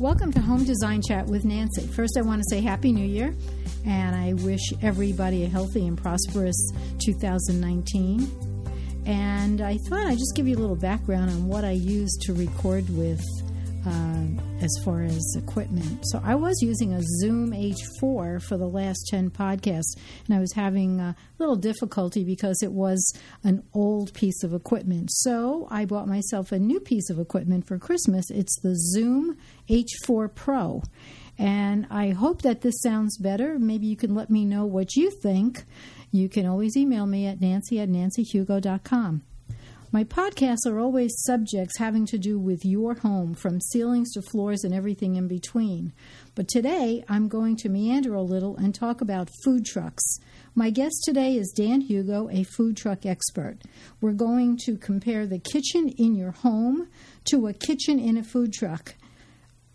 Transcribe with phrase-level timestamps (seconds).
[0.00, 1.86] Welcome to Home Design Chat with Nancy.
[1.86, 3.36] First, I want to say Happy New Year,
[3.84, 6.56] and I wish everybody a healthy and prosperous
[7.04, 9.02] 2019.
[9.04, 12.32] And I thought I'd just give you a little background on what I use to
[12.32, 13.20] record with
[13.86, 14.26] uh,
[14.60, 16.00] as far as equipment.
[16.06, 20.52] So I was using a Zoom H4 for the last 10 podcasts, and I was
[20.52, 23.12] having a little difficulty because it was
[23.42, 25.10] an old piece of equipment.
[25.12, 28.30] So I bought myself a new piece of equipment for Christmas.
[28.30, 29.36] It's the Zoom
[29.68, 30.82] H4 Pro.
[31.38, 33.58] And I hope that this sounds better.
[33.58, 35.64] Maybe you can let me know what you think.
[36.10, 39.22] You can always email me at nancy at nancyhugo.com.
[39.92, 44.62] My podcasts are always subjects having to do with your home, from ceilings to floors
[44.62, 45.92] and everything in between.
[46.36, 50.04] But today I'm going to meander a little and talk about food trucks.
[50.54, 53.58] My guest today is Dan Hugo, a food truck expert.
[54.00, 56.88] We're going to compare the kitchen in your home
[57.24, 58.94] to a kitchen in a food truck.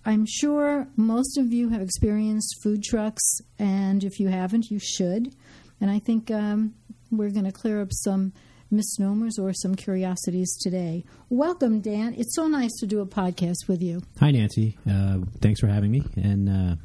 [0.06, 5.36] I'm sure most of you have experienced food trucks, and if you haven't, you should.
[5.82, 6.74] And I think um,
[7.12, 8.32] we're going to clear up some
[8.72, 11.04] misnomers or some curiosities today.
[11.30, 12.14] Welcome, Dan.
[12.18, 14.02] It's so nice to do a podcast with you.
[14.20, 14.78] Hi, Nancy.
[14.90, 16.76] Uh, thanks for having me, and uh,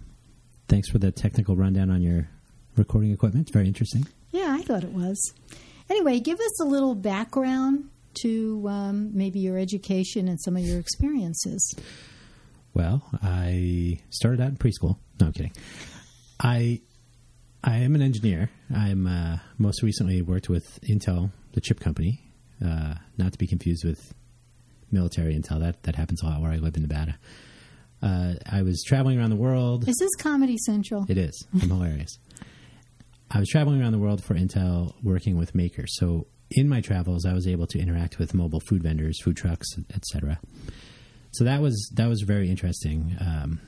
[0.69, 2.29] thanks for the technical rundown on your
[2.77, 3.47] recording equipment.
[3.49, 4.07] It's very interesting.
[4.31, 5.33] Yeah, I thought it was.
[5.89, 7.89] Anyway, give us a little background
[8.23, 11.75] to um, maybe your education and some of your experiences.
[12.75, 14.99] Well, I started out in preschool.
[15.19, 15.53] No, I'm kidding.
[16.41, 16.81] I
[17.63, 18.51] I am an engineer.
[18.75, 22.21] I'm uh, most recently worked with Intel, the chip company,
[22.65, 24.15] uh, not to be confused with
[24.91, 25.61] military Intel.
[25.61, 27.19] That that happens a lot where I live in Nevada.
[28.03, 29.87] Uh, I was traveling around the world.
[29.87, 31.05] Is this Comedy Central?
[31.09, 31.47] It is.
[31.55, 32.19] I'm hilarious.
[33.31, 35.97] I was traveling around the world for Intel, working with makers.
[35.99, 39.69] So in my travels, I was able to interact with mobile food vendors, food trucks,
[39.95, 40.41] etc.
[41.33, 43.61] So that was that was very interesting um,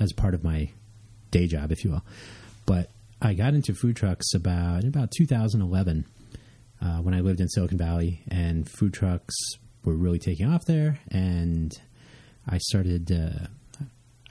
[0.00, 0.70] as part of my
[1.30, 2.04] day job, if you will.
[2.66, 2.90] But
[3.22, 6.04] I got into food trucks about about 2011
[6.84, 9.34] uh, when I lived in Silicon Valley, and food trucks
[9.84, 11.00] were really taking off there.
[11.10, 11.72] And
[12.46, 13.10] I started.
[13.10, 13.46] Uh,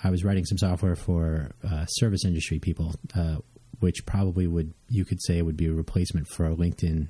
[0.03, 3.37] I was writing some software for uh, service industry people, uh,
[3.79, 7.07] which probably would you could say would be a replacement for LinkedIn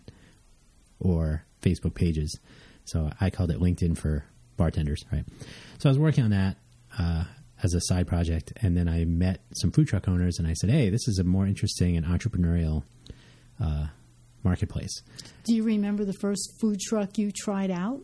[1.00, 2.40] or Facebook pages.
[2.86, 4.26] So I called it LinkedIn for
[4.58, 5.26] bartenders, right?
[5.80, 6.58] So I was working on that
[7.00, 7.24] uh,
[7.64, 10.70] as a side project, and then I met some food truck owners, and I said,
[10.70, 12.84] "Hey, this is a more interesting and entrepreneurial
[13.62, 13.88] uh,
[14.44, 15.02] marketplace."
[15.44, 18.02] Do you remember the first food truck you tried out?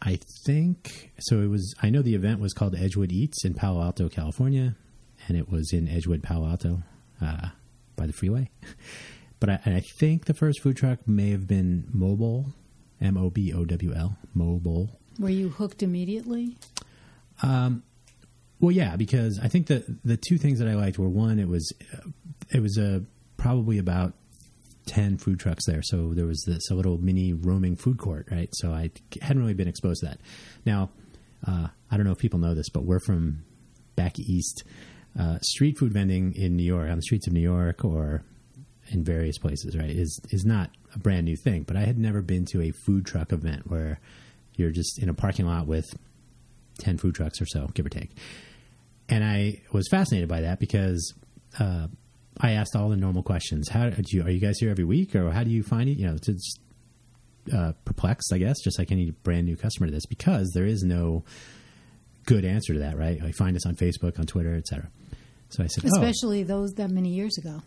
[0.00, 1.40] I think so.
[1.40, 1.74] It was.
[1.82, 4.76] I know the event was called Edgewood Eats in Palo Alto, California,
[5.26, 6.82] and it was in Edgewood, Palo Alto,
[7.20, 7.48] uh,
[7.96, 8.50] by the freeway.
[9.40, 12.52] But I, I think the first food truck may have been Mobowl,
[13.00, 14.90] M O B O W L, Mobowl.
[15.18, 16.56] Were you hooked immediately?
[17.42, 17.82] Um,
[18.60, 21.48] well, yeah, because I think the the two things that I liked were one, it
[21.48, 21.72] was
[22.50, 23.04] it was a
[23.36, 24.14] probably about
[24.88, 28.48] ten food trucks there, so there was this a little mini roaming food court, right?
[28.54, 28.90] So I
[29.22, 30.18] hadn't really been exposed to that.
[30.64, 30.90] Now,
[31.46, 33.44] uh, I don't know if people know this, but we're from
[33.94, 34.64] back east.
[35.18, 38.22] Uh, street food vending in New York, on the streets of New York, or
[38.90, 41.62] in various places, right, is is not a brand new thing.
[41.62, 44.00] But I had never been to a food truck event where
[44.56, 45.86] you're just in a parking lot with
[46.78, 48.10] ten food trucks or so, give or take.
[49.08, 51.14] And I was fascinated by that because
[51.58, 51.88] uh,
[52.40, 53.68] I asked all the normal questions.
[53.68, 55.98] How do you, are you guys here every week, or how do you find it?
[55.98, 56.60] You know, it's, just,
[57.52, 60.82] uh, perplexed, I guess, just like any brand new customer to this, because there is
[60.82, 61.24] no
[62.26, 63.20] good answer to that, right?
[63.22, 64.90] I find us on Facebook, on Twitter, etc.
[65.48, 65.88] So I said, oh.
[65.94, 66.46] especially oh.
[66.46, 67.62] those that many years ago.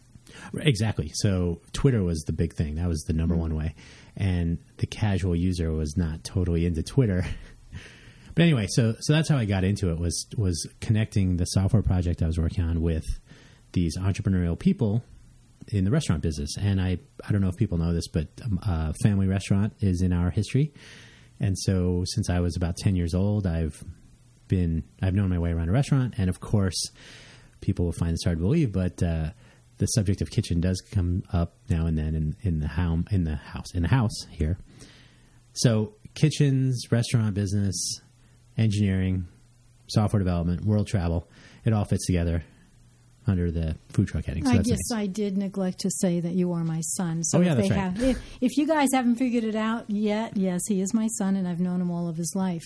[0.53, 1.11] Exactly.
[1.15, 2.75] So Twitter was the big thing.
[2.75, 3.41] That was the number Mm-hmm.
[3.41, 3.75] one way,
[4.15, 7.25] and the casual user was not totally into Twitter.
[8.33, 11.81] But anyway, so so that's how I got into it was was connecting the software
[11.81, 13.03] project I was working on with
[13.73, 15.03] these entrepreneurial people
[15.67, 16.57] in the restaurant business.
[16.57, 20.01] And I I don't know if people know this, but um, uh, family restaurant is
[20.01, 20.73] in our history.
[21.39, 23.83] And so since I was about ten years old, I've
[24.47, 26.91] been I've known my way around a restaurant, and of course,
[27.61, 29.31] people will find this hard to believe, but uh,
[29.77, 33.23] the subject of kitchen does come up now and then in, in the home in
[33.23, 34.57] the house in the house here.
[35.53, 37.99] So kitchens, restaurant business,
[38.57, 39.27] engineering,
[39.87, 41.27] software development, world travel,
[41.65, 42.43] it all fits together
[43.27, 44.43] under the food truck heading.
[44.45, 44.91] So I guess nice.
[44.99, 47.23] I did neglect to say that you are my son.
[47.23, 47.71] So Oh, yeah, if right.
[47.71, 51.35] have, if, if you guys haven't figured it out yet, yes, he is my son,
[51.35, 52.63] and I've known him all of his life.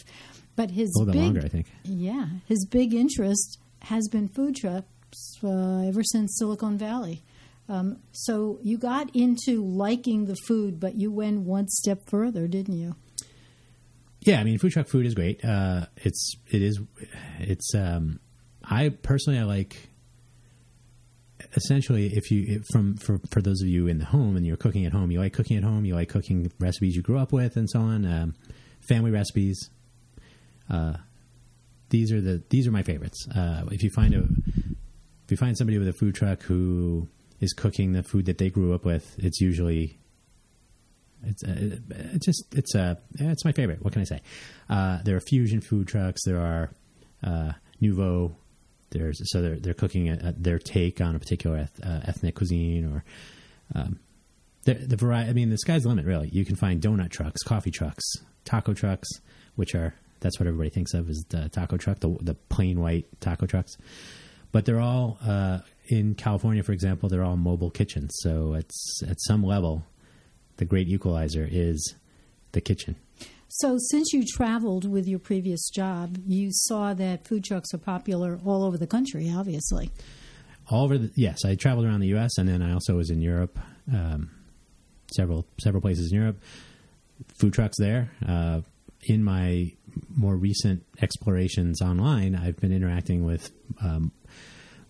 [0.55, 1.67] But his a little big, longer, I think.
[1.83, 7.23] yeah, his big interest has been food trucks uh, ever since Silicon Valley.
[7.67, 12.77] Um, so you got into liking the food, but you went one step further, didn't
[12.77, 12.95] you?
[14.21, 15.43] Yeah, I mean, food truck food is great.
[15.43, 16.79] Uh, it's it is
[17.39, 17.75] it's.
[17.75, 18.19] Um,
[18.63, 19.89] I personally I like.
[21.55, 24.57] Essentially, if you if from for for those of you in the home and you're
[24.57, 25.85] cooking at home, you like cooking at home.
[25.85, 28.05] You like cooking recipes you grew up with and so on.
[28.05, 28.35] Um,
[28.87, 29.69] family recipes.
[30.69, 30.95] Uh,
[31.89, 33.27] these are the these are my favorites.
[33.35, 34.23] Uh, if you find a
[35.23, 37.07] if you find somebody with a food truck who
[37.39, 39.99] is cooking the food that they grew up with, it's usually
[41.23, 43.83] it's uh, it just it's uh, it's my favorite.
[43.83, 44.21] What can I say?
[44.69, 46.21] Uh, there are fusion food trucks.
[46.25, 46.71] There are
[47.23, 48.35] uh, nouveau.
[48.91, 52.35] There's so they're they're cooking a, a, their take on a particular eth, uh, ethnic
[52.35, 53.03] cuisine or
[53.73, 53.99] um,
[54.63, 55.29] the, the variety.
[55.29, 56.05] I mean, the sky's the limit.
[56.05, 58.03] Really, you can find donut trucks, coffee trucks,
[58.43, 59.09] taco trucks,
[59.55, 63.07] which are that's what everybody thinks of as the taco truck, the the plain white
[63.21, 63.75] taco trucks.
[64.51, 67.09] But they're all uh, in California, for example.
[67.09, 68.11] They're all mobile kitchens.
[68.21, 69.83] So it's at some level
[70.57, 71.95] the great equalizer is
[72.53, 72.95] the kitchen.
[73.59, 78.37] So, since you traveled with your previous job, you saw that food trucks are popular
[78.45, 79.91] all over the country, obviously.
[80.69, 82.37] All over the yes, I traveled around the U.S.
[82.37, 83.57] and then I also was in Europe,
[83.93, 84.29] um,
[85.15, 86.41] several several places in Europe.
[87.39, 88.11] Food trucks there.
[88.27, 88.59] Uh,
[89.03, 89.71] in my
[90.13, 94.11] more recent explorations online, I've been interacting with um,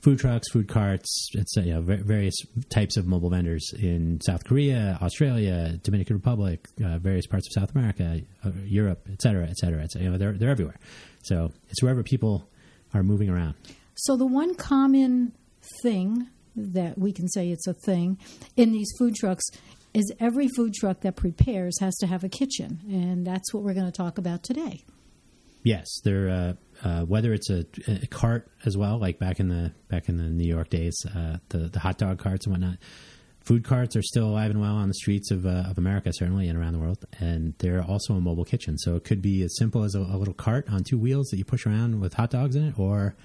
[0.06, 2.36] food trucks, food carts, it's, you know, various
[2.70, 7.76] types of mobile vendors in South Korea, Australia, Dominican Republic, uh, various parts of South
[7.76, 10.06] America, uh, Europe, et cetera, et cetera, et cetera.
[10.06, 10.78] You know, they're, they're everywhere.
[11.24, 12.48] So it's wherever people
[12.94, 13.56] are moving around.
[13.96, 15.34] So the one common
[15.82, 18.20] thing that we can say it's a thing
[18.56, 19.44] in these food trucks
[19.96, 23.74] is every food truck that prepares has to have a kitchen, and that's what we're
[23.74, 24.84] going to talk about today.
[25.64, 26.54] Yes, they're uh,
[26.84, 30.24] uh, whether it's a, a, cart as well, like back in the back in the
[30.24, 32.78] New York days, uh, the the hot dog carts and whatnot.
[33.42, 36.48] Food carts are still alive and well on the streets of uh, of America, certainly,
[36.48, 37.06] and around the world.
[37.20, 40.18] And they're also a mobile kitchen, so it could be as simple as a, a
[40.18, 43.16] little cart on two wheels that you push around with hot dogs in it, or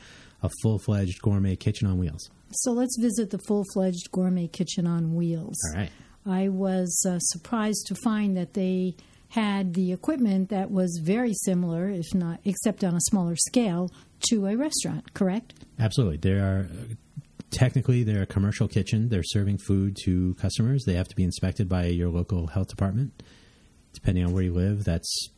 [0.42, 2.30] a full fledged gourmet kitchen on wheels.
[2.52, 5.56] So let's visit the full fledged gourmet kitchen on wheels.
[5.70, 5.90] All right.
[6.26, 8.96] I was uh, surprised to find that they
[9.30, 13.90] had the equipment that was very similar, if not, except on a smaller scale,
[14.28, 15.54] to a restaurant, correct?
[15.78, 16.16] Absolutely.
[16.16, 16.68] They are
[17.50, 19.08] technically they're a commercial kitchen.
[19.08, 20.84] They're serving food to customers.
[20.84, 23.22] They have to be inspected by your local health department.
[23.92, 25.28] Depending on where you live, that's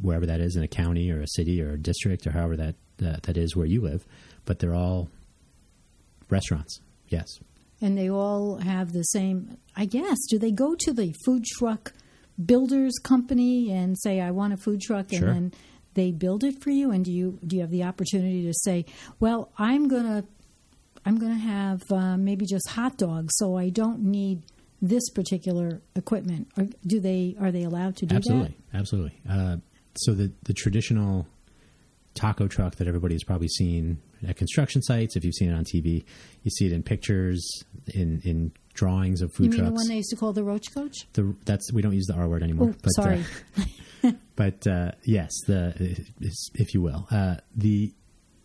[0.00, 2.74] wherever that is in a county or a city or a district or however that
[2.98, 4.06] that, that is where you live.
[4.44, 5.10] But they're all
[6.30, 6.80] restaurants.
[7.08, 7.26] Yes.
[7.80, 9.58] And they all have the same.
[9.76, 10.18] I guess.
[10.30, 11.92] Do they go to the food truck?
[12.44, 15.32] Builders company and say I want a food truck and sure.
[15.32, 15.52] then
[15.94, 18.84] they build it for you and do you do you have the opportunity to say
[19.20, 20.24] well I'm going to
[21.04, 24.42] I'm going to have uh, maybe just hot dogs so I don't need
[24.80, 28.78] this particular equipment or do they are they allowed to do absolutely that?
[28.78, 29.56] absolutely uh,
[29.96, 31.26] so the the traditional
[32.14, 36.04] taco truck that everybody's probably seen at construction sites if you've seen it on TV
[36.42, 37.62] you see it in pictures
[37.94, 39.70] in in drawings of food you mean trucks.
[39.70, 40.96] the one they used to call the roach coach?
[41.12, 42.70] The, that's we don't use the R word anymore.
[42.72, 43.24] Oh, but, sorry.
[43.56, 43.62] Uh,
[44.36, 46.04] but uh, yes, the
[46.54, 47.92] if you will, uh, the,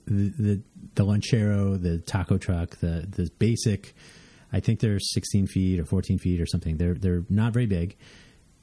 [0.05, 0.61] the the
[0.95, 3.95] the lanchero, the taco truck, the the basic.
[4.53, 6.77] I think they're 16 feet or 14 feet or something.
[6.77, 7.97] They're they're not very big.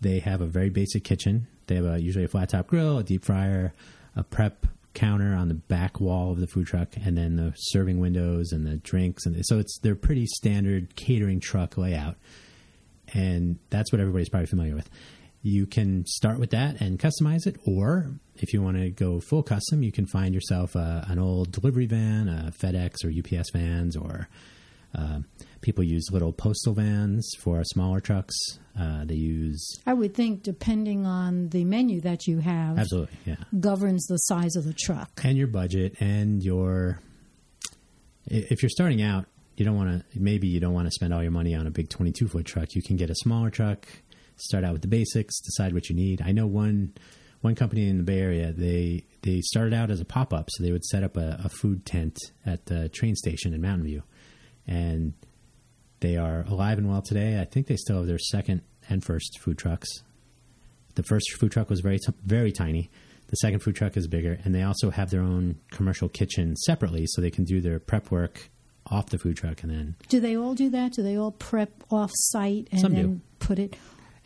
[0.01, 1.47] They have a very basic kitchen.
[1.67, 3.75] They have a, usually a flat top grill, a deep fryer,
[4.17, 8.01] a prep counter on the back wall of the food truck, and then the serving
[8.01, 12.17] windows and the drinks, and so it's they're pretty standard catering truck layout,
[13.13, 14.89] and that's what everybody's probably familiar with.
[15.43, 19.43] You can start with that and customize it, or if you want to go full
[19.43, 23.97] custom, you can find yourself a, an old delivery van, a FedEx or UPS vans,
[23.97, 24.29] or
[24.95, 25.21] uh,
[25.61, 28.35] people use little postal vans for smaller trucks.
[28.79, 29.81] Uh, they use.
[29.87, 34.57] I would think, depending on the menu that you have, absolutely, yeah, governs the size
[34.57, 37.01] of the truck and your budget and your.
[38.27, 40.21] If you're starting out, you don't want to.
[40.21, 42.75] Maybe you don't want to spend all your money on a big 22 foot truck.
[42.75, 43.87] You can get a smaller truck.
[44.37, 45.41] Start out with the basics.
[45.41, 46.23] Decide what you need.
[46.23, 46.95] I know one
[47.41, 48.53] one company in the Bay Area.
[48.53, 51.49] They they started out as a pop up, so they would set up a, a
[51.49, 54.03] food tent at the train station in Mountain View
[54.67, 55.13] and
[56.01, 57.41] they are alive and well today.
[57.41, 59.89] I think they still have their second and first food trucks.
[60.95, 62.91] The first food truck was very t- very tiny.
[63.29, 67.05] The second food truck is bigger, and they also have their own commercial kitchen separately,
[67.07, 68.51] so they can do their prep work
[68.87, 69.97] off the food truck and then.
[70.09, 70.93] Do they all do that?
[70.93, 73.21] Do they all prep off site and Some then do.
[73.39, 73.77] put it?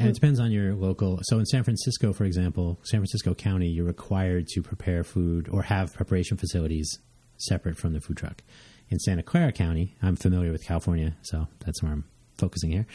[0.01, 1.19] And it depends on your local.
[1.23, 5.63] So in San Francisco, for example, San Francisco County, you're required to prepare food or
[5.63, 6.99] have preparation facilities
[7.39, 8.43] separate from the food truck
[8.91, 12.05] in Santa Clara County, I'm familiar with California, so that's where I'm
[12.37, 12.87] focusing here.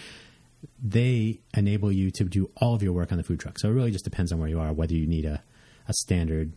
[0.81, 3.59] They enable you to do all of your work on the food truck.
[3.59, 5.43] So it really just depends on where you are, whether you need a,
[5.87, 6.53] a standard,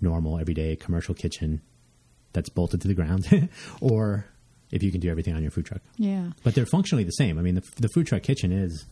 [0.00, 1.60] normal, everyday commercial kitchen
[2.32, 3.48] that's bolted to the ground,
[3.80, 4.26] or
[4.70, 5.82] if you can do everything on your food truck.
[5.96, 6.30] Yeah.
[6.44, 7.38] But they're functionally the same.
[7.38, 8.86] I mean, the, the food truck kitchen is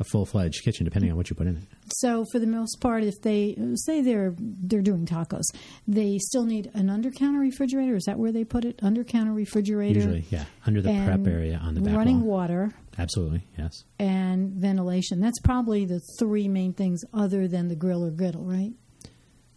[0.00, 1.62] a full fledged kitchen, depending on what you put in it.
[1.88, 5.44] So for the most part, if they say they're they're doing tacos,
[5.86, 7.96] they still need an under counter refrigerator.
[7.96, 8.78] Is that where they put it?
[8.82, 10.00] Under counter refrigerator.
[10.00, 12.38] Usually, yeah, under the prep area on the back running wall.
[12.38, 13.84] water Absolutely, yes.
[13.98, 15.20] and ventilation.
[15.20, 18.72] That's probably the three main things, other than the grill or griddle, right?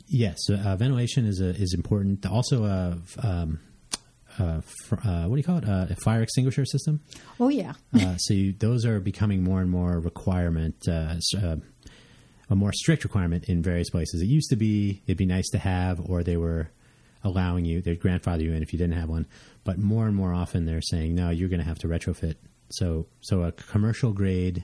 [0.07, 2.25] Yes, uh, ventilation is a, is important.
[2.25, 3.59] Also, uh, um,
[4.39, 5.67] uh, fr- uh, what do you call it?
[5.67, 7.01] Uh, a fire extinguisher system.
[7.39, 11.55] Oh yeah, Uh, so you, those are becoming more and more requirement, uh, uh,
[12.49, 14.21] a more strict requirement in various places.
[14.21, 16.69] It used to be it'd be nice to have, or they were
[17.23, 19.27] allowing you, they'd grandfather you in if you didn't have one.
[19.63, 22.35] But more and more often, they're saying no, you're going to have to retrofit.
[22.71, 24.63] So so a commercial grade.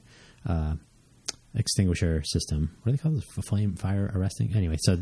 [1.56, 2.78] Extinguisher system.
[2.84, 3.24] What do they call this?
[3.48, 4.56] Flame fire arresting.
[4.56, 4.98] Anyway, so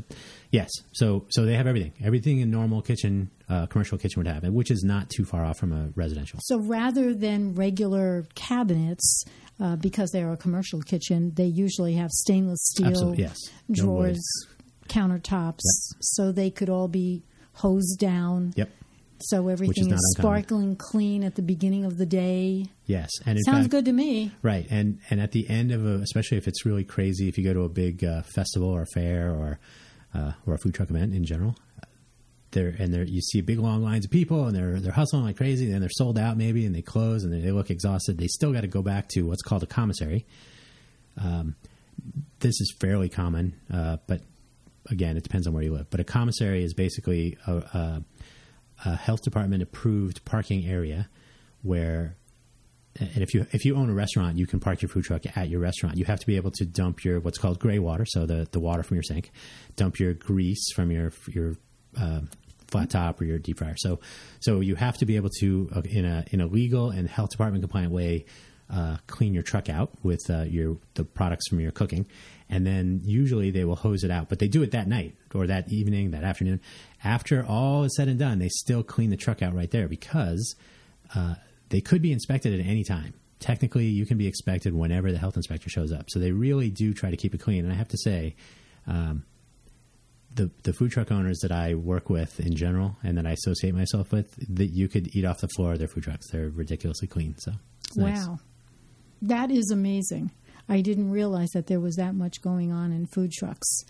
[0.51, 4.43] yes, so so they have everything, everything a normal kitchen, uh, commercial kitchen would have,
[4.53, 6.39] which is not too far off from a residential.
[6.43, 9.25] So rather than regular cabinets,
[9.59, 13.37] uh, because they're a commercial kitchen, they usually have stainless steel Absolutely, yes.
[13.71, 14.89] Drawers, wood.
[14.89, 15.61] countertops,
[15.99, 17.23] so they could all be
[17.53, 18.53] hosed down.
[18.55, 18.69] Yep.
[19.19, 20.12] So everything is uncommon.
[20.17, 22.67] sparkling clean at the beginning of the day.
[22.86, 24.31] Yes, and Sounds fact, good to me.
[24.41, 27.43] Right, and and at the end of a, especially if it's really crazy, if you
[27.43, 29.60] go to a big uh, festival or fair or
[30.13, 31.55] uh, or a food truck event in general,
[32.51, 35.38] there and there you see big long lines of people and they're they're hustling like
[35.38, 38.17] crazy, and they're sold out maybe, and they close and they look exhausted.
[38.17, 40.25] They still got to go back to what's called a commissary.
[41.22, 41.55] Um,
[42.39, 44.22] this is fairly common, uh, but
[44.89, 45.89] again, it depends on where you live.
[45.89, 48.03] But a commissary is basically a, a,
[48.84, 51.10] a health department approved parking area
[51.62, 52.17] where
[52.98, 55.50] and if you if you own a restaurant, you can park your food truck at
[55.50, 55.98] your restaurant.
[55.98, 58.60] You have to be able to dump your what's called gray water, so the, the
[58.60, 59.32] water from your sink,
[59.75, 61.55] dump your grease from your your
[62.00, 62.22] uh,
[62.67, 63.75] flat top or your deep fryer.
[63.77, 64.00] So
[64.39, 67.32] so you have to be able to uh, in a in a legal and health
[67.32, 68.25] department compliant way
[68.69, 72.05] uh, clean your truck out with uh, your the products from your cooking,
[72.50, 74.29] and then usually they will hose it out.
[74.29, 76.62] But they do it that night or that evening, that afternoon.
[77.03, 80.55] After all is said and done, they still clean the truck out right there because
[81.15, 81.36] uh,
[81.69, 83.13] they could be inspected at any time.
[83.39, 86.10] Technically, you can be inspected whenever the health inspector shows up.
[86.10, 87.63] So they really do try to keep it clean.
[87.63, 88.36] And I have to say,
[88.88, 89.25] um,
[90.34, 93.74] the the food truck owners that I work with in general and that I associate
[93.74, 96.29] myself with, that you could eat off the floor of their food trucks.
[96.31, 97.36] They're ridiculously clean.
[97.38, 97.53] So
[97.95, 98.27] nice.
[99.25, 100.29] That is amazing.
[100.70, 103.84] I didn't realize that there was that much going on in food trucks.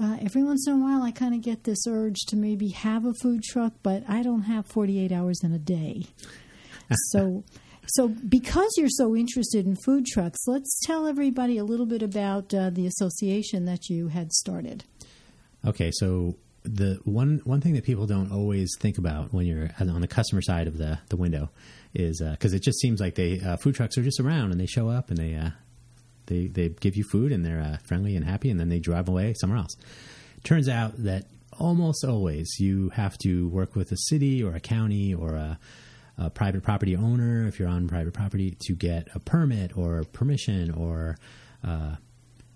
[0.00, 3.04] Uh, every once in a while, I kind of get this urge to maybe have
[3.04, 6.06] a food truck, but I don't have 48 hours in a day.
[7.10, 7.44] so,
[7.86, 12.54] so because you're so interested in food trucks, let's tell everybody a little bit about
[12.54, 14.84] uh, the association that you had started.
[15.66, 20.00] Okay, so the one one thing that people don't always think about when you're on
[20.00, 21.50] the customer side of the the window
[21.94, 24.66] is because it just seems like they uh, food trucks are just around and they
[24.66, 25.50] show up and they uh,
[26.26, 29.08] they they give you food and they're uh, friendly and happy and then they drive
[29.08, 29.74] away somewhere else.
[30.44, 31.26] Turns out that
[31.58, 35.58] almost always you have to work with a city or a county or a,
[36.18, 40.70] a private property owner if you're on private property to get a permit or permission
[40.70, 41.16] or
[41.64, 41.96] uh,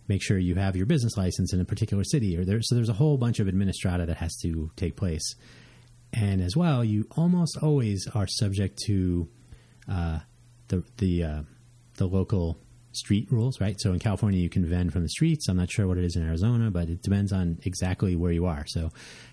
[0.08, 2.88] make sure you have your business license in a particular city or there so there's
[2.88, 5.34] a whole bunch of administrata that has to take place.
[6.12, 9.28] And as well you almost always are subject to
[9.88, 10.18] uh,
[10.68, 11.42] the the uh,
[11.96, 12.58] the local
[12.92, 13.80] street rules right?
[13.80, 15.48] So in California you can vend from the streets.
[15.48, 18.46] I'm not sure what it is in Arizona but it depends on exactly where you
[18.46, 18.64] are.
[18.66, 18.90] So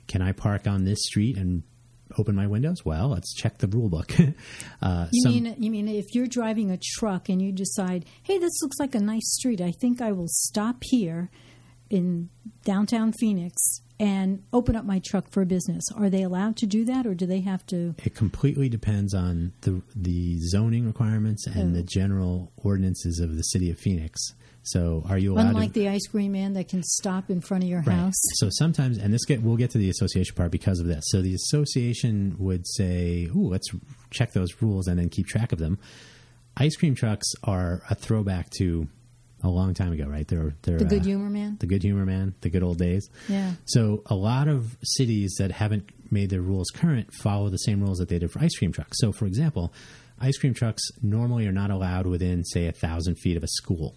[0.07, 1.63] can I park on this street and
[2.17, 4.11] open my windows well let's check the rule book
[4.81, 8.37] uh, You some- mean you mean if you're driving a truck and you decide, "Hey,
[8.37, 9.61] this looks like a nice street.
[9.61, 11.29] I think I will stop here
[11.89, 12.29] in
[12.63, 17.05] downtown Phoenix and open up my truck for business." Are they allowed to do that
[17.05, 21.77] or do they have to it completely depends on the the zoning requirements and Oh.
[21.77, 24.33] the general ordinances of the city of Phoenix.
[24.65, 25.79] So, are you allowed unlike to?
[25.81, 27.95] the ice cream man that can stop in front of your Right.
[27.97, 28.13] house?
[28.35, 31.03] So sometimes, and this get we'll get to the association part because of this.
[31.07, 33.67] So the association would say, "Ooh, let's
[34.09, 35.77] check those rules and then keep track of them."
[36.55, 38.87] Ice cream trucks are a throwback to
[39.43, 40.27] a long time ago, right?
[40.27, 41.57] They're they're The good uh, humor man?
[41.59, 43.09] the good humor man, the good old days.
[43.27, 43.55] Yeah.
[43.65, 47.97] So a lot of cities that haven't made their rules current follow the same rules
[47.97, 48.97] that they did for ice cream trucks.
[49.01, 49.73] So, for example,
[50.19, 53.95] ice cream trucks normally are not allowed within, say, a thousand feet of a school.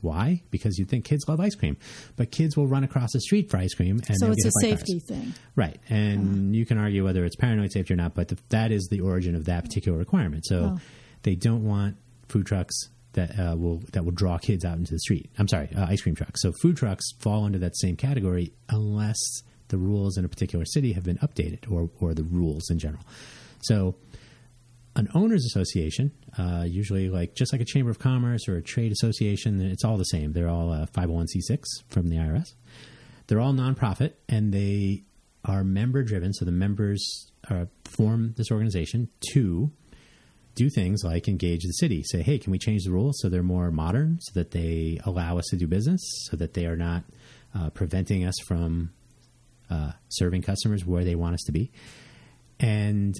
[0.00, 0.42] Why?
[0.50, 1.76] Because you'd think kids love ice cream,
[2.16, 5.00] but kids will run across the street for ice cream, and So it's a safety
[5.00, 5.04] cars.
[5.08, 5.34] thing.
[5.56, 5.78] right?
[5.88, 9.00] And you can argue whether it's paranoid safety or not, but the, that is the
[9.00, 10.46] origin of that particular requirement.
[10.46, 10.80] So Oh.
[11.22, 11.96] they don't want
[12.28, 12.74] food trucks
[13.12, 15.30] that uh, will that will draw kids out into the street.
[15.38, 16.40] I'm sorry, uh, ice cream trucks.
[16.42, 19.18] So food trucks fall under that same category unless
[19.68, 23.02] the rules in a particular city have been updated or or the rules in general.
[23.62, 23.96] So
[24.96, 28.92] an owners association, uh, usually like just like a chamber of commerce or a trade
[28.92, 30.32] association, it's all the same.
[30.32, 32.54] They're all uh, 501c6 from the IRS.
[33.26, 35.04] They're all nonprofit and they
[35.44, 36.32] are member driven.
[36.32, 39.70] So the members uh, form this organization to
[40.54, 42.02] do things like engage the city.
[42.02, 45.38] Say, hey, can we change the rules so they're more modern, so that they allow
[45.38, 47.04] us to do business, so that they are not
[47.54, 48.90] uh, preventing us from
[49.70, 51.70] uh, serving customers where they want us to be,
[52.58, 53.16] and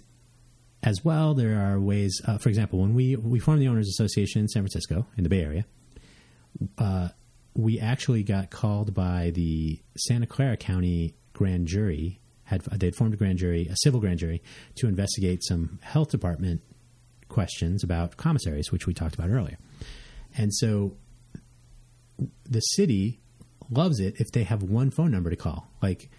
[0.83, 2.21] as well, there are ways.
[2.27, 5.31] Uh, for example, when we we formed the owners association in San Francisco in the
[5.31, 5.65] Bay Area,
[6.79, 7.09] uh,
[7.55, 12.21] we actually got called by the Santa Clara County grand jury.
[12.45, 14.43] Had they had formed a grand jury, a civil grand jury,
[14.77, 16.63] to investigate some health department
[17.29, 19.57] questions about commissaries, which we talked about earlier.
[20.37, 20.97] And so,
[22.49, 23.21] the city
[23.71, 25.71] loves it if they have one phone number to call.
[25.83, 26.11] Like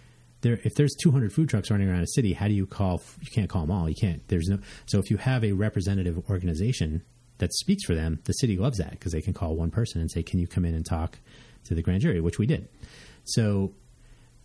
[0.42, 3.00] there if there's 200 food trucks running around a city, how do you call?
[3.20, 3.88] You can't call them all.
[3.88, 4.26] You can't.
[4.28, 4.58] There's no.
[4.86, 7.02] So if you have a representative organization
[7.38, 10.10] that speaks for them, the city loves that because they can call one person and
[10.10, 11.18] say, "Can you come in and talk
[11.64, 12.68] to the grand jury?" Which we did.
[13.24, 13.72] So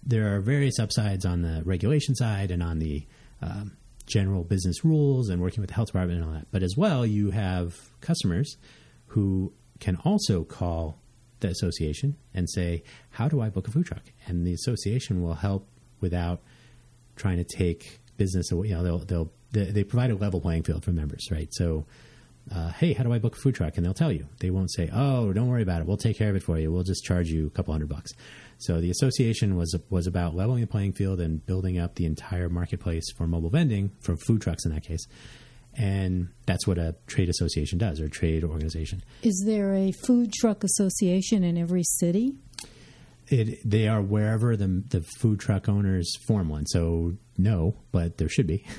[0.04, 3.06] there are various upsides on the regulation side and on the
[3.42, 3.76] um,
[4.06, 6.48] general business rules and working with the health department and all that.
[6.52, 8.56] But as well, you have customers
[9.08, 11.02] who can also call
[11.40, 15.36] the association and say, "How do I book a food truck?" And the association will
[15.36, 15.68] help
[16.02, 16.42] without
[17.16, 18.70] trying to take business away.
[18.70, 21.48] You know, they'll, they'll they, they provide a level playing field for members, right?
[21.52, 21.86] So,
[22.54, 23.78] uh, hey, how do I book a food truck?
[23.78, 24.28] And they'll tell you.
[24.40, 25.88] They won't say, oh, don't worry about it.
[25.88, 26.72] We'll take care of it for you.
[26.72, 28.12] We'll just charge you a couple hundred bucks.
[28.60, 32.50] So the association was was about leveling the playing field and building up the entire
[32.50, 35.06] marketplace for mobile vending for food trucks in that case.
[35.78, 39.04] And that's what a trade association does, or trade organization.
[39.22, 42.34] Is there a food truck association in every city?
[43.30, 46.66] It, they are wherever the the food truck owners form one.
[46.66, 48.66] So no, but there should be.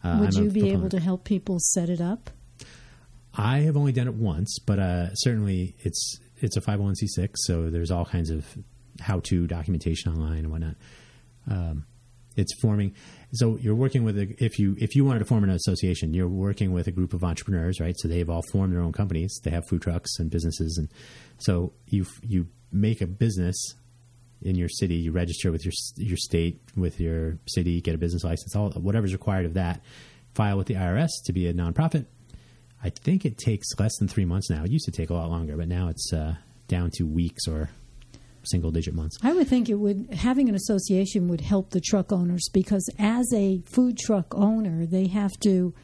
[0.00, 2.30] Uh, Would I'm you be able to help people set it up?
[3.34, 7.90] I have only done it once, but uh, certainly it's it's a 501c6, so there's
[7.90, 8.46] all kinds of
[9.00, 10.76] how-to documentation online and whatnot.
[11.50, 11.86] Um,
[12.36, 12.94] it's forming.
[13.32, 16.28] So you're working with a, if you if you wanted to form an association, you're
[16.28, 17.94] working with a group of entrepreneurs, right?
[17.98, 19.38] So they've all formed their own companies.
[19.42, 20.88] They have food trucks and businesses, and
[21.38, 23.74] so you you make a business
[24.42, 28.24] in your city, you register with your your state, with your city, get a business
[28.24, 29.80] license, all whatever's required of that.
[30.34, 32.06] File with the IRS to be a nonprofit.
[32.82, 34.62] I think it takes less than three months now.
[34.62, 36.36] It used to take a lot longer, but now it's uh,
[36.68, 37.70] down to weeks or
[38.44, 39.18] single digit months.
[39.22, 43.26] I would think it would having an association would help the truck owners because as
[43.34, 45.74] a food truck owner, they have to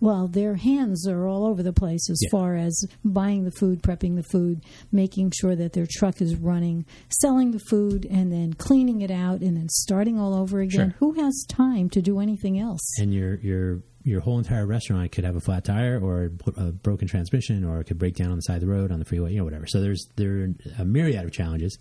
[0.00, 2.30] well, their hands are all over the place as yeah.
[2.30, 6.84] far as buying the food, prepping the food, making sure that their truck is running,
[7.20, 10.90] selling the food, and then cleaning it out, and then starting all over again.
[10.90, 10.96] Sure.
[10.98, 12.82] Who has time to do anything else?
[12.98, 17.08] And your your your whole entire restaurant could have a flat tire or a broken
[17.08, 19.32] transmission, or it could break down on the side of the road on the freeway,
[19.32, 19.66] you know, whatever.
[19.66, 21.78] So there's there are a myriad of challenges,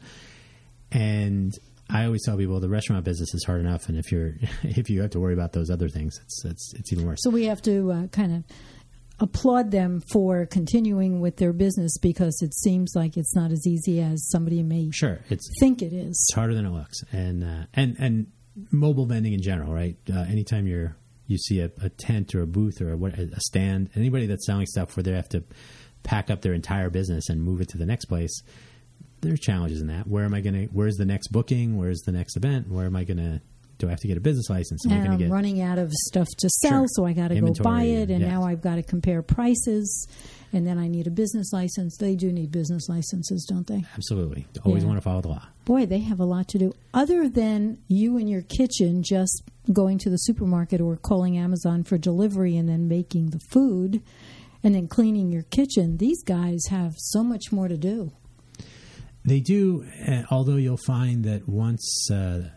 [0.91, 1.53] and
[1.93, 5.01] I always tell people the restaurant business is hard enough, and if you're if you
[5.01, 7.19] have to worry about those other things, it's it's, it's even worse.
[7.21, 8.43] So we have to uh, kind of
[9.19, 14.01] applaud them for continuing with their business because it seems like it's not as easy
[14.01, 16.09] as somebody may sure it's think it is.
[16.09, 18.27] It's harder than it looks, and uh, and and
[18.71, 19.95] mobile vending in general, right?
[20.11, 23.89] Uh, anytime you're you see a, a, tent or a booth or a, a stand,
[23.95, 25.41] anybody that's selling stuff where they have to
[26.03, 28.43] pack up their entire business and move it to the next place
[29.23, 30.07] there's challenges in that.
[30.07, 30.65] Where am I going to?
[30.67, 31.77] Where's the next booking?
[31.77, 32.69] Where's the next event?
[32.69, 33.41] Where am I going to?
[33.79, 34.85] Do I have to get a business license?
[34.85, 36.87] Am and I'm get, running out of stuff to sell, sure.
[36.89, 40.07] so I got to go buy it, and now I've got to compare prices,
[40.53, 41.97] and then I need a business license.
[41.97, 43.83] They do need business licenses, don't they?
[43.95, 44.45] Absolutely.
[44.63, 44.89] Always yeah.
[44.89, 45.47] want to follow the law.
[45.65, 46.73] Boy, they have a lot to do.
[46.93, 51.97] Other than you in your kitchen just going to the supermarket or calling Amazon for
[51.97, 54.03] delivery and then making the food
[54.63, 58.11] and then cleaning your kitchen, these guys have so much more to do.
[59.25, 62.49] They do, uh, although you'll find that once, uh,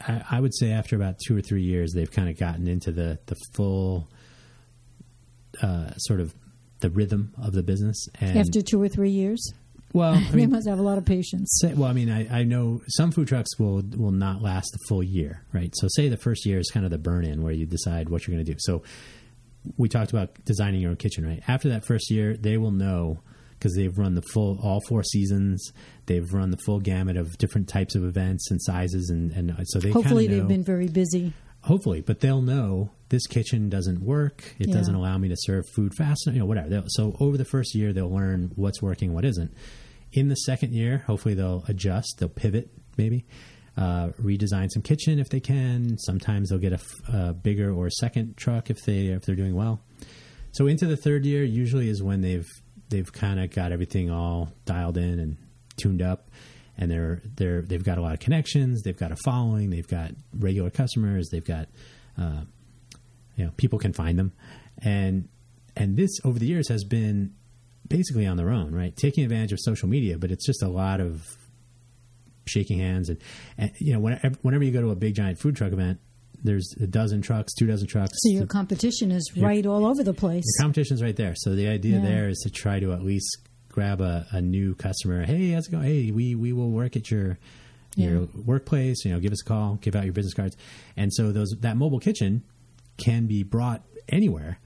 [0.00, 2.90] I, I, would say after about two or three years, they've kind of gotten into
[2.90, 4.08] the the full
[5.60, 6.34] uh, sort of
[6.80, 8.08] the rhythm of the business.
[8.20, 9.52] And after two or three years,
[9.92, 11.58] well, I mean, they must have a lot of patience.
[11.60, 14.78] Say, well, I mean, I, I, know some food trucks will will not last a
[14.88, 15.74] full year, right?
[15.76, 18.26] So, say the first year is kind of the burn in where you decide what
[18.26, 18.58] you're going to do.
[18.60, 18.82] So,
[19.76, 21.42] we talked about designing your own kitchen, right?
[21.46, 23.20] After that first year, they will know
[23.62, 25.72] because they've run the full all four seasons.
[26.06, 29.78] They've run the full gamut of different types of events and sizes, and, and so
[29.78, 31.32] they hopefully they've been very busy.
[31.60, 34.54] hopefully, but they'll know this kitchen doesn't work.
[34.58, 34.74] It Yeah.
[34.74, 36.26] doesn't allow me to serve food fast.
[36.26, 36.68] You know, whatever.
[36.68, 39.52] They'll, so over the first year, they'll learn what's working, what isn't.
[40.12, 42.16] In the second year, hopefully they'll adjust.
[42.18, 43.24] They'll pivot, maybe
[43.76, 45.96] uh, redesign some kitchen if they can.
[45.98, 49.54] Sometimes they'll get a, f- a bigger or second truck if they if they're doing
[49.54, 49.80] well.
[50.50, 52.46] So into the third year, usually is when they've
[52.92, 55.36] they've kind of got everything all dialed in and
[55.76, 56.28] tuned up,
[56.78, 58.82] and they're they're they've got a lot of connections.
[58.82, 59.70] They've got a following.
[59.70, 61.28] They've got regular customers.
[61.30, 61.68] They've got
[62.16, 62.42] uh,
[63.36, 64.32] you know people can find them,
[64.78, 65.28] and
[65.74, 67.34] and this over the years has been
[67.88, 68.94] basically on their own, right?
[68.94, 71.26] Taking advantage of social media, but it's just a lot of
[72.44, 73.18] shaking hands and,
[73.56, 76.00] and you know whenever, whenever you go to a big giant food truck event,
[76.44, 78.12] there's a dozen trucks, two dozen trucks.
[78.16, 80.44] So your competition is right all over the place.
[80.44, 81.34] The competition's right there.
[81.36, 82.04] So the idea Yeah.
[82.04, 85.24] there is to try to at least grab a, a new customer.
[85.24, 85.84] Hey, how's it going?
[85.84, 87.38] Hey, we we will work at your
[87.96, 89.04] your workplace.
[89.04, 90.56] You know, give us a call, give out your business cards.
[90.96, 92.42] And so those that mobile kitchen
[92.96, 94.58] can be brought anywhere.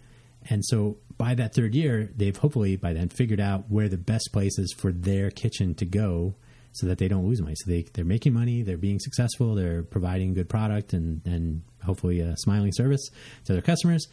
[0.48, 4.30] And so by that third year, they've hopefully by then figured out where the best
[4.32, 6.34] place is for their kitchen to go
[6.76, 7.54] so that they don't lose money.
[7.56, 12.20] So they, they're making money, they're being successful, they're providing good product and, and hopefully
[12.20, 13.08] a smiling service
[13.46, 14.06] to their customers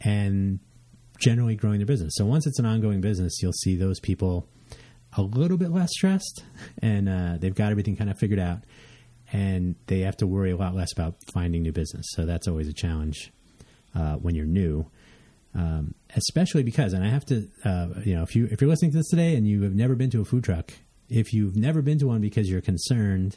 [0.00, 0.58] and
[1.20, 2.14] generally growing their business.
[2.16, 4.48] So once it's an ongoing business, you'll see those people
[5.16, 6.44] a little bit less stressed
[6.82, 8.58] and uh, they've got everything kind of figured out
[9.32, 12.06] and they have to worry a lot less about finding new business.
[12.10, 13.32] So that's always a challenge
[13.94, 14.90] uh, when you're new.
[15.54, 18.92] Um, especially because, and I have to, uh, you know, if you if you're listening
[18.92, 20.72] to this today and you have never been to a food truck,
[21.08, 23.36] if you've never been to one because you're concerned,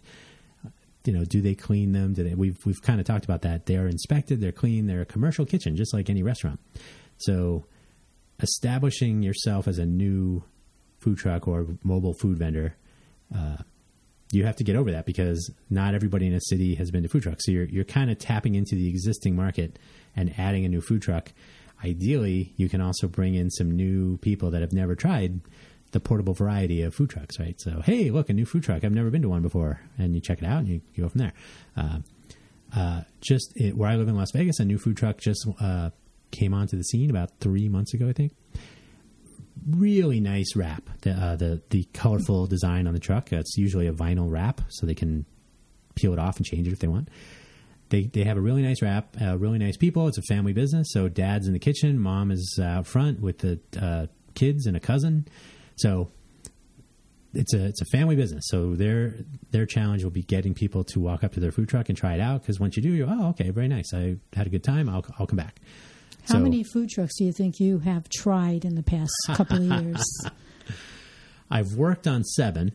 [1.05, 2.13] you know, do they clean them?
[2.13, 2.35] Do they?
[2.35, 3.65] We've we've kind of talked about that.
[3.65, 4.41] They are inspected.
[4.41, 4.87] They're clean.
[4.87, 6.59] They're a commercial kitchen, just like any restaurant.
[7.17, 7.65] So,
[8.39, 10.43] establishing yourself as a new
[10.99, 12.75] food truck or mobile food vendor,
[13.35, 13.57] uh,
[14.31, 17.09] you have to get over that because not everybody in a city has been to
[17.09, 17.45] food trucks.
[17.45, 19.79] So you're you're kind of tapping into the existing market
[20.15, 21.31] and adding a new food truck.
[21.83, 25.41] Ideally, you can also bring in some new people that have never tried
[25.91, 27.59] the portable variety of food trucks, right?
[27.59, 28.83] So, hey, look, a new food truck.
[28.83, 31.09] I've never been to one before, and you check it out and you, you go
[31.09, 31.33] from there.
[31.75, 31.99] Uh,
[32.75, 35.89] uh, just it, where I live in Las Vegas, a new food truck just uh,
[36.31, 38.33] came onto the scene about three months ago, I think.
[39.69, 40.89] Really nice wrap.
[41.01, 43.31] The uh, the the colorful design on the truck.
[43.31, 45.25] It's usually a vinyl wrap, so they can
[45.95, 47.09] peel it off and change it if they want.
[47.89, 49.15] They they have a really nice wrap.
[49.21, 50.07] Uh, really nice people.
[50.07, 50.87] It's a family business.
[50.91, 54.79] So dad's in the kitchen, mom is out front with the uh, kids and a
[54.79, 55.27] cousin.
[55.81, 56.11] So
[57.33, 58.43] it's a it's a family business.
[58.47, 59.15] So their
[59.51, 62.13] their challenge will be getting people to walk up to their food truck and try
[62.15, 62.41] it out.
[62.41, 63.93] Because once you do, you go, oh, okay, very nice.
[63.93, 64.89] I had a good time.
[64.89, 65.59] I'll I'll come back.
[66.27, 69.57] How So- many food trucks do you think you have tried in the past couple
[69.57, 70.05] of years?
[71.49, 72.71] I've worked on seven.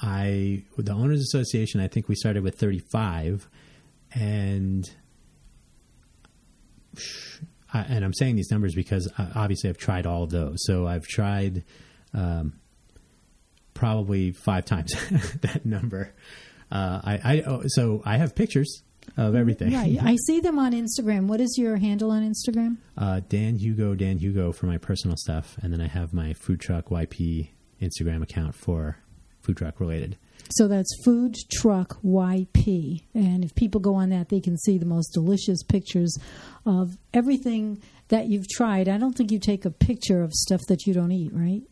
[0.00, 1.80] I with the owners association.
[1.80, 3.48] I think we started with thirty five,
[4.14, 4.88] and
[7.72, 10.56] and I'm saying these numbers because uh, obviously I've tried all of those.
[10.64, 11.64] So I've tried
[12.16, 12.58] um,
[13.74, 14.92] probably five times
[15.42, 16.12] that number.
[16.70, 18.82] Uh, I, I oh, so I have pictures
[19.16, 19.72] of everything.
[19.72, 19.98] right.
[20.02, 21.26] I see them on Instagram.
[21.26, 22.78] What is your handle on Instagram?
[22.98, 26.60] Uh, Dan Hugo, Dan Hugo for my personal stuff, and then I have my food
[26.60, 27.50] truck YP
[27.80, 28.96] Instagram account for
[29.42, 30.16] food truck related.
[30.50, 33.02] So that's Food Truck YP.
[33.14, 36.16] And if people go on that, they can see the most delicious pictures
[36.64, 38.88] of everything that you've tried.
[38.88, 41.62] I don't think you take a picture of stuff that you don't eat, right?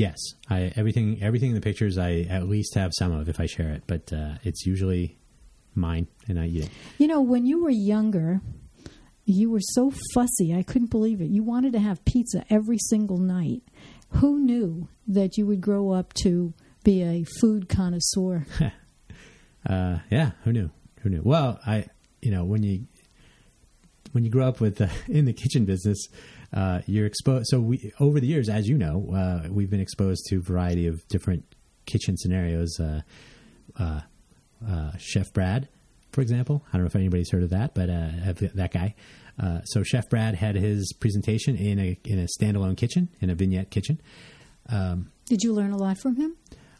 [0.00, 0.16] Yes,
[0.48, 3.68] I everything everything in the pictures I at least have some of if I share
[3.68, 5.18] it, but uh, it's usually
[5.74, 6.70] mine and I eat it.
[6.96, 8.40] You know, when you were younger,
[9.26, 10.54] you were so fussy.
[10.54, 11.28] I couldn't believe it.
[11.28, 13.60] You wanted to have pizza every single night.
[14.12, 18.46] Who knew that you would grow up to be a food connoisseur?
[19.68, 20.70] Uh, yeah, who knew?
[21.02, 21.20] Who knew?
[21.22, 21.84] Well, I
[22.22, 22.86] you know when you
[24.12, 26.08] when you grow up with uh, in the kitchen business,
[26.52, 27.46] uh, you're exposed.
[27.48, 30.86] So we over the years, as you know, uh, we've been exposed to a variety
[30.86, 31.44] of different
[31.86, 32.78] kitchen scenarios.
[32.78, 33.02] Uh,
[33.78, 34.00] uh,
[34.68, 35.68] uh, Chef Brad,
[36.12, 38.94] for example, I don't know if anybody's heard of that, but uh, that guy.
[39.38, 43.34] Uh, so Chef Brad had his presentation in a in a standalone kitchen in a
[43.34, 44.00] vignette kitchen.
[44.68, 46.36] Did you learn a lot from him?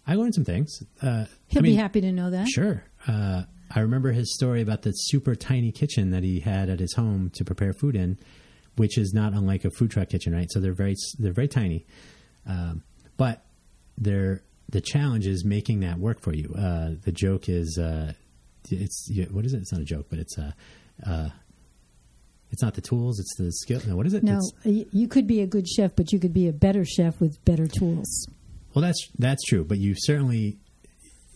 [0.07, 0.83] I learned some things.
[1.01, 2.49] Uh, He'll I mean, be happy to know that.
[2.49, 2.83] Sure.
[3.07, 6.95] Uh, I remember his story about the super tiny kitchen that he had at his
[6.95, 8.19] home to prepare food in,
[8.77, 10.51] which is not unlike a food truck kitchen, right?
[10.51, 11.87] So they're very they're very tiny,
[12.47, 12.83] um,
[13.17, 13.45] but
[13.99, 16.55] they're the challenge is making that work for you.
[16.57, 18.13] Uh, the joke is uh,
[18.71, 19.59] it's what is it?
[19.59, 20.53] It's not a joke, but it's uh,
[21.07, 21.29] uh,
[22.51, 23.81] it's not the tools, it's the skill.
[23.87, 24.23] No, what is it?
[24.23, 27.21] No, It's- you could be a good chef, but you could be a better chef
[27.21, 28.27] with better tools.
[28.75, 30.59] Well, that's that's true, but you certainly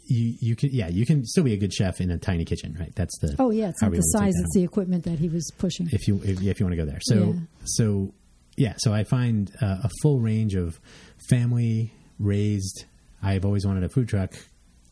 [0.06, 2.76] you you can yeah you can still be a good chef in a tiny kitchen,
[2.78, 2.94] right?
[2.94, 5.88] That's the Oh yeah, it's not the size; it's the equipment that he was pushing.
[5.92, 7.00] if you if, if you want to go there.
[7.02, 7.40] So Yeah.
[7.64, 8.14] so
[8.56, 10.78] yeah, so I find uh, a full range of
[11.28, 12.84] family raised.
[13.22, 14.32] I've always wanted a food truck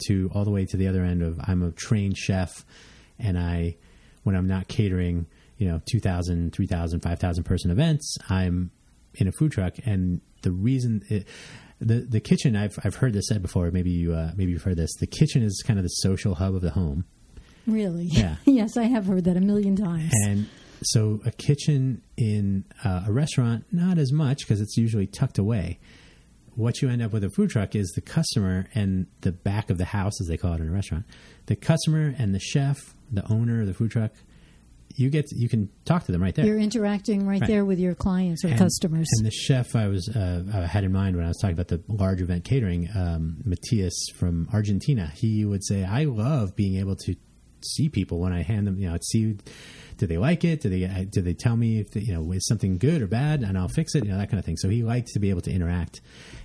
[0.09, 2.65] to all the way to the other end of I'm a trained chef,
[3.19, 3.77] and I
[4.25, 5.27] when I'm not catering,
[5.59, 8.71] you know, 2,000, 3,000, 5,000 person events, I'm
[9.15, 11.03] in a food truck, and the reason.
[11.09, 11.27] It,
[11.85, 14.77] the, the kitchen I've I've heard this said before maybe you uh, maybe you've heard
[14.77, 17.05] this the kitchen is kind of the social hub of the home
[17.67, 18.05] Really?
[18.05, 18.37] Yeah.
[18.45, 20.11] yes, I have heard that a million times.
[20.25, 20.49] And
[20.83, 25.79] so a kitchen in uh, a restaurant, not as much because it's usually tucked away.
[26.55, 29.79] What you end up with a food truck is the customer and the back of
[29.79, 31.07] the house, as they call it in a restaurant.
[31.47, 32.77] The customer and the chef,
[33.11, 34.13] the owner of the food truck,
[34.97, 36.45] you get you can talk to them right there.
[36.47, 37.49] You're interacting right, Right.
[37.49, 39.09] there with your clients or And- customers.
[39.19, 41.69] And the chef I was uh, I had in mind when I was talking about
[41.69, 46.97] the large event catering, um, Matthias from Argentina, he would say, "I love being able
[47.05, 47.15] to
[47.65, 49.37] see people when I hand them, you know, see
[49.99, 50.61] do they like it?
[50.63, 53.43] Do they uh, do they tell me if you know is something good or bad,
[53.43, 55.31] and I'll fix it, you know, that kind of thing." So he liked to be
[55.31, 56.01] able to interact,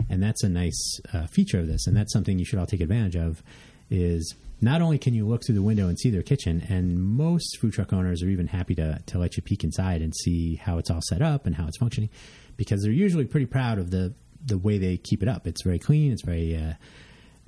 [0.09, 2.81] and that's a nice uh, feature of this, and that's something you should all take
[2.81, 3.41] advantage of.
[3.89, 7.57] Is not only can you look through the window and see their kitchen, and most
[7.59, 10.77] food truck owners are even happy to to let you peek inside and see how
[10.77, 12.09] it's all set up and how it's functioning,
[12.55, 14.13] because they're usually pretty proud of the
[14.45, 15.45] the way they keep it up.
[15.47, 16.11] It's very clean.
[16.11, 16.73] It's very uh,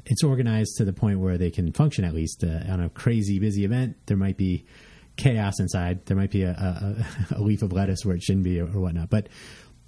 [0.06, 3.40] it's organized to the point where they can function at least uh, on a crazy
[3.40, 3.98] busy event.
[4.06, 4.66] There might be
[5.18, 6.06] chaos inside.
[6.06, 8.80] There might be a, a, a leaf of lettuce where it shouldn't be or, or
[8.80, 9.10] whatnot.
[9.10, 9.28] But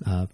[0.05, 0.27] uh,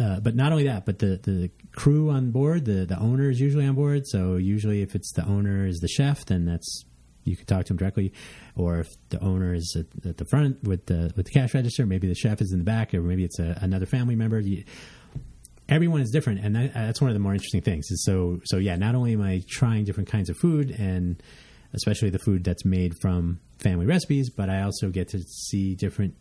[0.00, 3.40] uh, but not only that, but the, the crew on board, the the owner is
[3.40, 4.06] usually on board.
[4.06, 6.84] So usually, if it's the owner is the chef, then that's
[7.24, 8.12] you can talk to him directly.
[8.56, 11.86] Or if the owner is at, at the front with the with the cash register,
[11.86, 14.40] maybe the chef is in the back, or maybe it's a, another family member.
[14.40, 14.64] You,
[15.68, 17.90] everyone is different, and that, that's one of the more interesting things.
[17.90, 18.76] Is so so yeah.
[18.76, 21.22] Not only am I trying different kinds of food, and
[21.74, 26.14] especially the food that's made from family recipes, but I also get to see different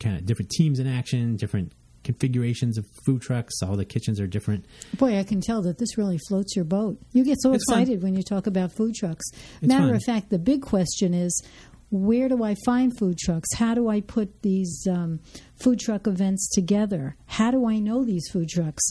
[0.00, 1.72] kind of different teams in action, different
[2.06, 3.62] configurations of food trucks.
[3.62, 4.64] All the kitchens are different.
[4.96, 6.98] Boy, I can tell that this really floats your boat.
[7.12, 7.80] You get so It's fun.
[7.82, 9.24] excited when you talk about food trucks.
[9.60, 9.94] It's Matter fun.
[9.96, 11.42] of fact, the big question is
[11.90, 13.52] where do I find food trucks?
[13.54, 15.20] How do I put these um,
[15.62, 17.16] food truck events together?
[17.26, 18.82] How do I know these food trucks?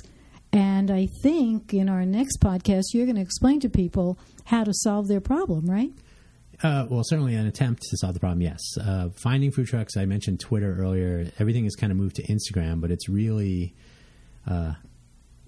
[0.53, 4.71] And I think in our next podcast, you're going to explain to people how to
[4.73, 5.91] solve their problem, right?
[6.63, 8.41] Uh, well, certainly an attempt to solve the problem.
[8.41, 9.97] Yes, uh, finding food trucks.
[9.97, 11.29] I mentioned Twitter earlier.
[11.39, 13.75] Everything has kind of moved to Instagram, but it's really
[14.47, 14.73] uh,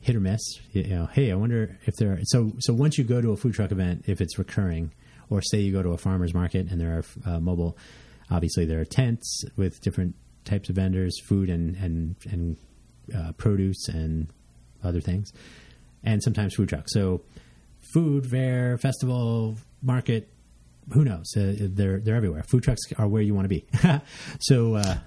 [0.02, 0.41] hit or miss.
[0.72, 2.13] You know, hey, I wonder if there.
[2.13, 4.91] Are, so so once you go to a food truck event, if it's recurring,
[5.30, 7.78] or say you go to a farmers market and there are uh, mobile,
[8.30, 12.58] obviously there are tents with different types of vendors, food and and and
[13.15, 14.28] uh, produce and
[14.84, 15.32] other things,
[16.04, 16.93] and sometimes food trucks.
[16.93, 17.22] So
[17.93, 20.30] food fair, festival, market.
[20.93, 21.36] Who knows?
[21.36, 22.43] Uh, they're they're everywhere.
[22.43, 23.65] Food trucks are where you want to be.
[24.39, 24.97] so uh,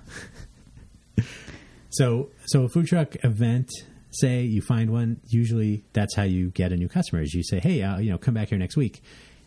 [1.90, 3.71] so so a food truck event.
[4.12, 5.21] Say you find one.
[5.29, 7.23] Usually that's how you get a new customer.
[7.23, 9.03] Is you say, hey, uh, you know, come back here next week.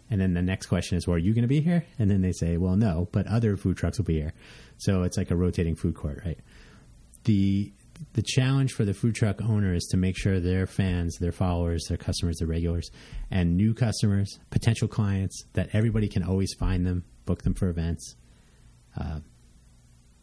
[0.09, 1.85] And then the next question is, well, are you going to be here?
[1.97, 4.33] And then they say, well, no, but other food trucks will be here.
[4.77, 6.37] So it's like a rotating food court, right?
[7.23, 7.71] the
[8.13, 11.85] the challenge for the food truck owner is to make sure their fans, their followers,
[11.87, 12.89] their customers, their regulars,
[13.31, 18.15] and new customers, potential clients, that everybody can always find them, book them for events,
[18.99, 19.19] uh,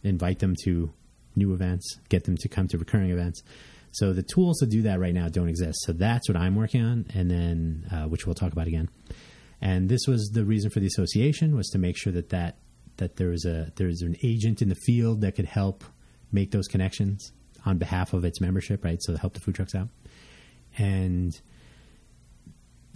[0.02, 0.92] invite them to
[1.36, 3.42] new events, get them to come to recurring events.
[3.92, 5.80] So the tools to do that right now don't exist.
[5.82, 8.88] So that's what I'm working on, and then uh, which we'll talk about again.
[9.60, 12.58] And this was the reason for the association was to make sure that that
[12.96, 15.84] that there was a there's an agent in the field that could help
[16.32, 17.32] make those connections
[17.64, 19.00] on behalf of its membership, right?
[19.02, 19.88] So to help the food trucks out.
[20.78, 21.38] And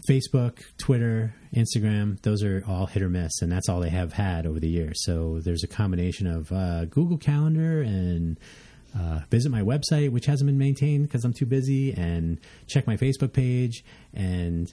[0.08, 4.46] Facebook, Twitter, Instagram, those are all hit or miss, and that's all they have had
[4.46, 5.02] over the years.
[5.04, 8.38] So there's a combination of uh, Google Calendar and
[8.98, 12.96] uh, visit my website, which hasn't been maintained because I'm too busy, and check my
[12.96, 13.82] Facebook page.
[14.12, 14.72] And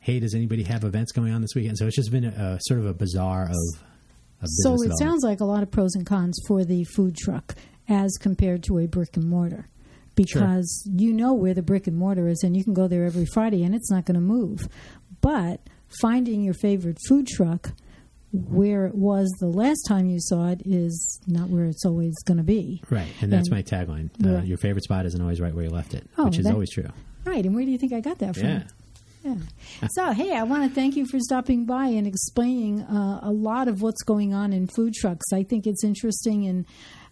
[0.00, 1.78] hey, does anybody have events going on this weekend?
[1.78, 3.80] So it's just been a, a sort of a bazaar of.
[4.42, 7.54] of So it sounds like a lot of pros and cons for the food truck
[7.88, 9.68] as compared to a brick and mortar.
[10.14, 13.26] Because you know where the brick and mortar is, and you can go there every
[13.26, 14.66] Friday, and it's not going to move.
[15.20, 15.60] But
[16.00, 17.72] finding your favorite food truck
[18.32, 22.36] where it was the last time you saw it is not where it's always going
[22.38, 22.82] to be.
[22.90, 24.10] Right, and that's And- my tagline.
[24.24, 24.46] Uh, Right.
[24.46, 26.70] Your favorite spot isn't always right where you left it, Oh, which is that- always
[26.70, 26.88] true.
[27.24, 28.44] Right, and where do you think I got that from?
[28.48, 28.62] Yeah.
[29.24, 29.36] Yeah.
[29.90, 33.66] So, hey, I want to thank you for stopping by and explaining uh, a lot
[33.68, 35.24] of what's going on in food trucks.
[35.32, 36.64] I think it's interesting and,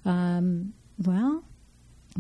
[0.05, 1.45] um, well,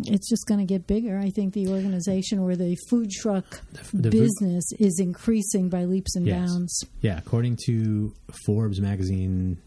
[0.06, 1.18] it's just going to get bigger.
[1.18, 3.60] I think the organization or the food truck
[3.92, 6.48] The- the- business is increasing by leaps and Yes.
[6.50, 6.84] bounds.
[7.00, 8.12] Yeah, according to
[8.46, 9.58] Forbes magazine,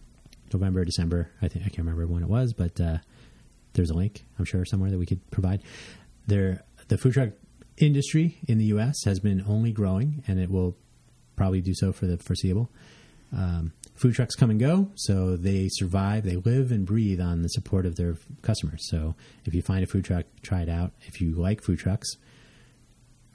[0.54, 1.30] November, December.
[1.42, 2.98] I think I can't remember when it was, but uh,
[3.74, 4.26] there's a link.
[4.38, 5.62] I'm sure somewhere that we could provide.
[6.26, 7.30] There, the food truck
[7.78, 8.96] industry in the U.S.
[9.06, 10.76] has been only growing, and it will
[11.36, 12.70] probably do so for the foreseeable.
[13.32, 16.24] Um, food trucks come and go, so they survive.
[16.24, 18.88] They live and breathe on the support of their customers.
[18.90, 20.94] So if you find a food truck, try it out.
[21.02, 22.08] If you like food trucks,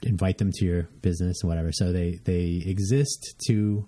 [0.01, 1.71] invite them to your business and whatever.
[1.71, 3.87] So they they exist to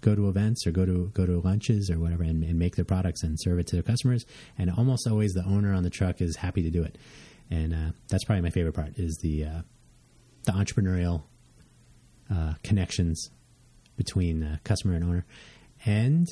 [0.00, 2.84] go to events or go to go to lunches or whatever and, and make their
[2.84, 4.24] products and serve it to their customers.
[4.56, 6.96] And almost always the owner on the truck is happy to do it.
[7.50, 9.62] And uh, that's probably my favorite part is the uh,
[10.44, 11.24] the entrepreneurial
[12.32, 13.30] uh, connections
[14.00, 15.26] between uh, customer and owner.
[15.84, 16.26] And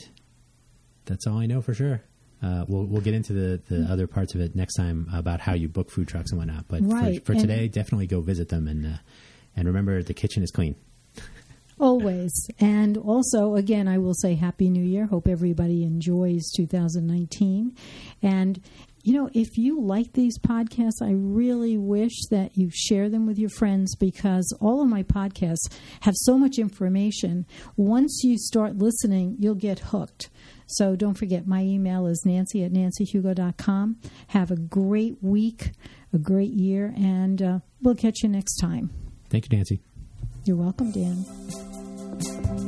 [1.04, 2.02] that's all I know for sure.
[2.42, 5.52] Uh, we'll we'll get into the, the other parts of it next time about how
[5.52, 6.64] you book food trucks and whatnot.
[6.66, 8.98] But Right, for, for today, definitely go visit them and uh,
[9.54, 10.76] and remember the kitchen is clean.
[11.81, 12.33] Always.
[12.59, 15.07] And also, again, I will say Happy New Year.
[15.07, 17.76] Hope everybody enjoys 2019.
[18.22, 18.61] And,
[19.09, 23.38] you know, if you like these podcasts, I really wish that you share them with
[23.38, 27.47] your friends because all of my podcasts have so much information.
[27.75, 30.29] Once you start listening, you'll get hooked.
[30.66, 33.97] So don't forget, my email is nancy at nancyhugo.com.
[34.27, 35.71] Have a great week,
[36.12, 38.90] a great year, and uh, we'll catch you next time.
[39.31, 39.81] Thank you, Nancy.
[40.44, 42.67] You're welcome, Dan.